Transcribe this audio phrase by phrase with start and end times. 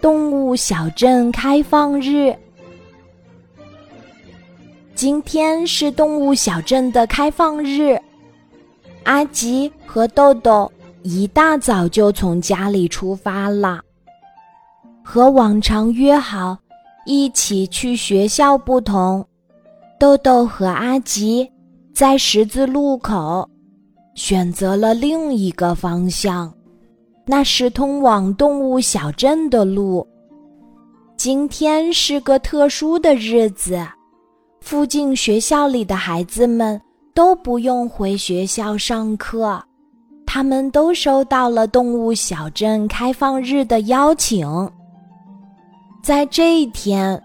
[0.00, 2.34] 动物小镇开放日。
[4.94, 7.98] 今天是动物小镇的开放日，
[9.04, 10.70] 阿吉和豆豆
[11.02, 13.80] 一大早就从家里出发了。
[15.02, 16.56] 和往常约好
[17.06, 19.26] 一起去学校不同，
[19.98, 21.50] 豆豆和阿吉
[21.94, 23.48] 在十字路口
[24.14, 26.52] 选择了另一个方向。
[27.30, 30.04] 那是通往动物小镇的路。
[31.16, 33.80] 今天是个特殊的日子，
[34.60, 36.80] 附近学校里的孩子们
[37.14, 39.62] 都不用回学校上课，
[40.26, 44.68] 他们都收到了动物小镇开放日的邀请。
[46.02, 47.22] 在这一天，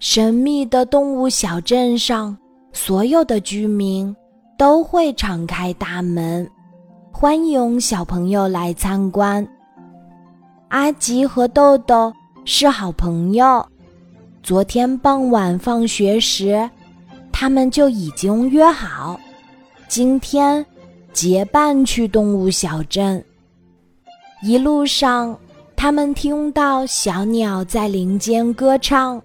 [0.00, 2.36] 神秘的动物小镇上，
[2.74, 4.14] 所有的居民
[4.58, 6.46] 都会敞开大门。
[7.18, 9.48] 欢迎小朋友来参观。
[10.68, 12.12] 阿吉和豆豆
[12.44, 13.66] 是好朋友，
[14.42, 16.68] 昨天傍晚放学时，
[17.32, 19.18] 他们就已经约好，
[19.88, 20.62] 今天
[21.14, 23.24] 结伴去动物小镇。
[24.42, 25.34] 一路上，
[25.74, 29.18] 他们听到小鸟在林间歌唱，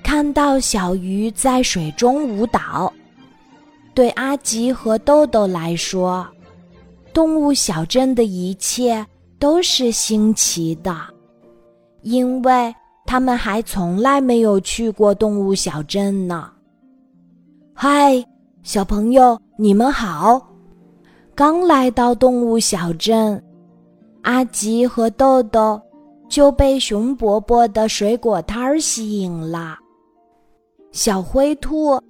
[0.00, 2.92] 看到小鱼在水中舞蹈。
[3.94, 6.24] 对阿吉和豆豆来说，
[7.14, 9.06] 动物小镇的一切
[9.38, 10.92] 都是新奇的，
[12.02, 12.74] 因为
[13.06, 16.50] 他们还从来没有去过动物小镇呢。
[17.72, 18.22] 嗨，
[18.64, 20.44] 小朋友，你们好！
[21.36, 23.40] 刚来到动物小镇，
[24.22, 25.80] 阿吉和豆豆
[26.28, 29.78] 就被熊伯伯的水果摊儿吸引了。
[30.90, 32.00] 小灰兔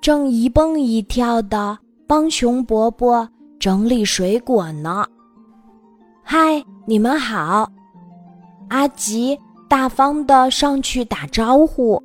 [0.00, 3.28] 正一蹦一跳的帮熊伯伯。
[3.64, 5.06] 整理水果呢。
[6.22, 7.66] 嗨，你们好！
[8.68, 11.98] 阿吉大方的上去打招呼。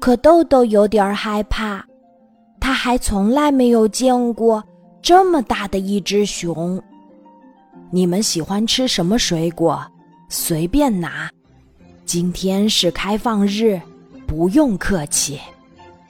[0.00, 1.84] 可豆豆有点害怕，
[2.58, 4.64] 他还从来没有见过
[5.02, 6.82] 这么大的一只熊。
[7.90, 9.86] 你们喜欢吃什么水果？
[10.30, 11.30] 随便拿。
[12.06, 13.78] 今天是开放日，
[14.26, 15.38] 不用客气。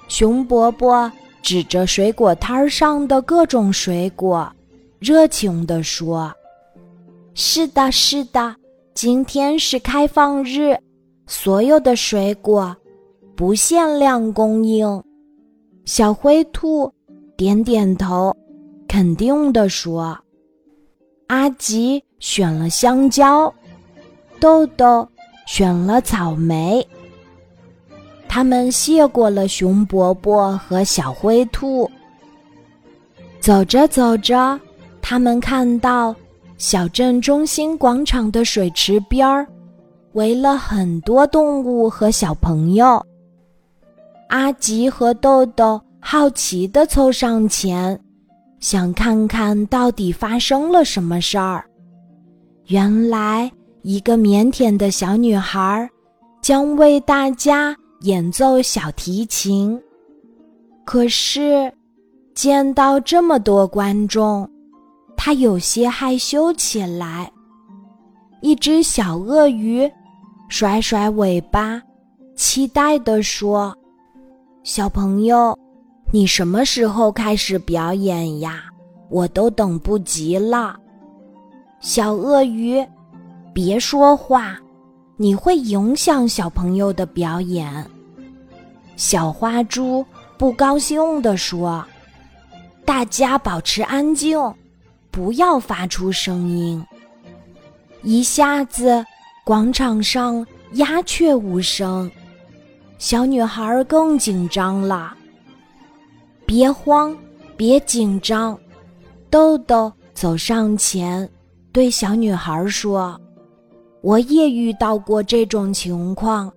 [0.07, 1.11] 熊伯伯。
[1.43, 4.51] 指着水果摊上的各种水果，
[4.99, 6.33] 热情地说
[7.34, 8.55] ：“是的，是的，
[8.95, 10.77] 今天是开放日，
[11.27, 12.77] 所有的水果
[13.34, 15.03] 不限量供应。”
[15.87, 16.93] 小灰兔
[17.37, 18.37] 点点头，
[18.87, 20.17] 肯定地说
[21.28, 23.53] ：“阿吉选了香蕉，
[24.39, 25.09] 豆豆
[25.47, 26.87] 选了草莓。”
[28.33, 31.91] 他们谢过了熊伯伯和小灰兔。
[33.41, 34.59] 走着走着，
[35.03, 36.15] 他们看到
[36.57, 39.45] 小镇中心广场的水池边儿
[40.13, 43.05] 围了很多动物和小朋友。
[44.29, 48.01] 阿吉和豆豆好奇地凑上前，
[48.61, 51.65] 想看看到底发生了什么事儿。
[52.67, 53.51] 原来，
[53.83, 55.91] 一个腼腆的小女孩
[56.41, 57.77] 将为大家。
[58.00, 59.78] 演奏小提琴，
[60.87, 61.71] 可是
[62.34, 64.49] 见到这么多观众，
[65.16, 67.31] 他有些害羞起来。
[68.41, 69.91] 一只小鳄鱼
[70.49, 71.83] 甩甩尾巴，
[72.34, 73.77] 期待地说
[74.65, 75.55] ：“小朋友，
[76.10, 78.62] 你什么时候开始表演呀？
[79.10, 80.75] 我都等不及了。”
[81.81, 82.83] 小鳄鱼，
[83.53, 84.59] 别说话。
[85.23, 87.87] 你会影响小朋友的表演。
[88.97, 90.03] 小花猪
[90.39, 91.85] 不高兴地说
[92.87, 94.41] ：“大家保持安静，
[95.11, 96.83] 不要发出声音。”
[98.03, 99.05] 一下子，
[99.45, 102.11] 广场上鸦雀无声，
[102.97, 105.15] 小女孩更紧张了。
[106.47, 107.15] 别慌，
[107.59, 108.59] 别紧张，
[109.29, 111.29] 豆豆走上前
[111.73, 113.21] 对小女孩说。
[114.03, 116.51] 我也遇到过这种情况，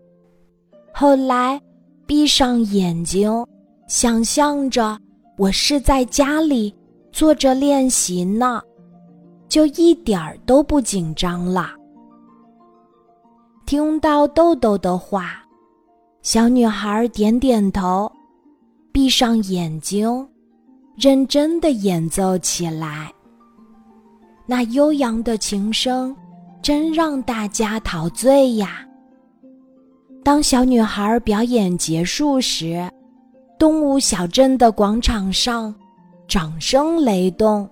[0.94, 1.62] 后来
[2.06, 3.30] 闭上眼睛，
[3.88, 4.98] 想象着
[5.38, 6.74] 我是在家里
[7.12, 8.62] 坐着练习呢，
[9.50, 11.72] 就一点儿都不紧张了。
[13.66, 15.44] 听到豆豆的话，
[16.22, 18.10] 小女孩点点头，
[18.92, 20.28] 闭上眼睛，
[20.95, 23.12] 认真的演奏起来。
[24.45, 26.16] 那悠扬的琴声。
[26.63, 28.88] 真让大家陶醉呀！
[30.24, 32.89] 当小女孩表演结束时，
[33.60, 35.75] 动物小镇的广场上
[36.25, 37.69] 掌声雷动。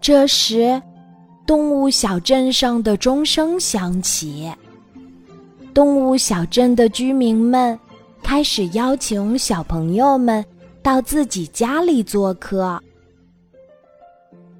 [0.00, 0.80] 这时，
[1.46, 4.50] 动物小镇上的钟声响起，
[5.74, 7.78] 动物小镇的居民们
[8.22, 10.42] 开始邀请小朋友们
[10.82, 12.80] 到自己家里做客。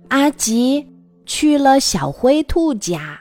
[0.09, 0.87] 阿吉
[1.27, 3.19] 去了小灰兔家，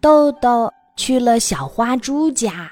[0.00, 2.70] 豆豆去了小花猪家，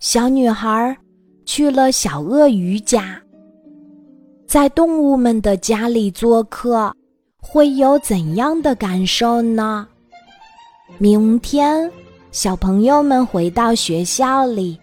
[0.00, 0.96] 小女孩
[1.44, 3.20] 去了小鳄鱼家。
[4.46, 6.94] 在动物们的家里做客，
[7.38, 9.86] 会有怎样的感受呢？
[10.98, 11.90] 明天，
[12.30, 14.78] 小朋友们回到学校里，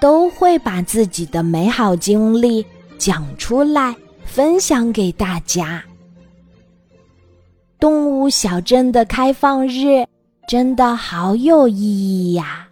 [0.00, 2.64] 都会把自己的美好经历
[2.98, 5.82] 讲出来，分享给大家。
[7.80, 10.06] 动物小镇的开放日
[10.46, 12.69] 真的好有意义呀！